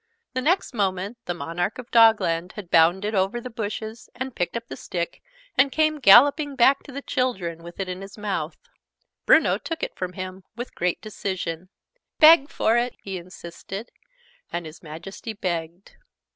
The 0.33 0.41
next 0.41 0.73
moment 0.73 1.19
the 1.25 1.35
Monarch 1.35 1.77
of 1.77 1.91
Dogland 1.91 2.53
had 2.53 2.71
bounded 2.71 3.13
over 3.13 3.39
the 3.39 3.51
bushes, 3.51 4.09
and 4.15 4.33
picked 4.35 4.57
up 4.57 4.67
the 4.67 4.75
stick, 4.75 5.21
and 5.55 5.71
came 5.71 5.99
galloping 5.99 6.55
back 6.55 6.81
to 6.85 6.91
the 6.91 7.03
children 7.03 7.61
with 7.61 7.79
it 7.79 7.87
in 7.87 8.01
his 8.01 8.17
mouth. 8.17 8.57
Bruno 9.27 9.59
took 9.59 9.83
it 9.83 9.95
from 9.95 10.13
him 10.13 10.43
with 10.55 10.73
great 10.73 11.03
decision. 11.03 11.69
"Beg 12.19 12.49
for 12.49 12.77
it!" 12.77 12.95
he 13.03 13.19
insisted; 13.19 13.91
and 14.51 14.65
His 14.65 14.81
Majesty 14.81 15.33
begged. 15.33 15.97